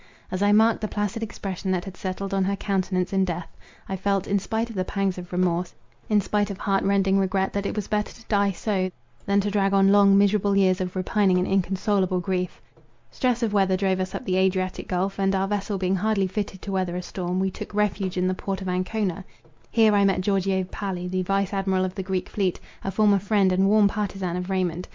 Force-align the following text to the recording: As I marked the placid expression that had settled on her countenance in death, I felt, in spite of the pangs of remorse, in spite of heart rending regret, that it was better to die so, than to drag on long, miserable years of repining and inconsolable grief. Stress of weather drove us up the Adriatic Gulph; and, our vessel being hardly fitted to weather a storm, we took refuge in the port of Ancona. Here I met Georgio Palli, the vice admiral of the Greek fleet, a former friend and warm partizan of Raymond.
As 0.31 0.41
I 0.41 0.51
marked 0.51 0.81
the 0.81 0.87
placid 0.87 1.21
expression 1.21 1.69
that 1.69 1.85
had 1.85 1.95
settled 1.95 2.33
on 2.33 2.43
her 2.45 2.55
countenance 2.55 3.13
in 3.13 3.23
death, 3.23 3.55
I 3.87 3.95
felt, 3.95 4.25
in 4.25 4.39
spite 4.39 4.71
of 4.71 4.75
the 4.75 4.83
pangs 4.83 5.19
of 5.19 5.31
remorse, 5.31 5.75
in 6.09 6.21
spite 6.21 6.49
of 6.49 6.57
heart 6.57 6.83
rending 6.83 7.19
regret, 7.19 7.53
that 7.53 7.67
it 7.67 7.75
was 7.75 7.87
better 7.87 8.11
to 8.11 8.27
die 8.27 8.49
so, 8.51 8.89
than 9.27 9.39
to 9.41 9.51
drag 9.51 9.75
on 9.75 9.89
long, 9.91 10.17
miserable 10.17 10.55
years 10.57 10.81
of 10.81 10.95
repining 10.95 11.37
and 11.37 11.45
inconsolable 11.47 12.19
grief. 12.19 12.59
Stress 13.11 13.43
of 13.43 13.53
weather 13.53 13.77
drove 13.77 13.99
us 13.99 14.15
up 14.15 14.25
the 14.25 14.37
Adriatic 14.37 14.87
Gulph; 14.87 15.19
and, 15.19 15.35
our 15.35 15.47
vessel 15.47 15.77
being 15.77 15.97
hardly 15.97 16.25
fitted 16.25 16.63
to 16.63 16.71
weather 16.71 16.95
a 16.95 17.03
storm, 17.03 17.39
we 17.39 17.51
took 17.51 17.71
refuge 17.71 18.17
in 18.17 18.25
the 18.27 18.33
port 18.33 18.59
of 18.59 18.67
Ancona. 18.67 19.23
Here 19.69 19.93
I 19.93 20.03
met 20.03 20.21
Georgio 20.21 20.63
Palli, 20.63 21.07
the 21.11 21.21
vice 21.21 21.53
admiral 21.53 21.85
of 21.85 21.93
the 21.93 22.01
Greek 22.01 22.27
fleet, 22.27 22.59
a 22.83 22.89
former 22.89 23.19
friend 23.19 23.51
and 23.51 23.67
warm 23.67 23.87
partizan 23.87 24.35
of 24.35 24.49
Raymond. 24.49 24.87